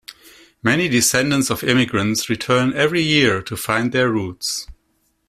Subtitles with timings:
[0.63, 4.65] Many descendants of emigrants return every year to find their roots.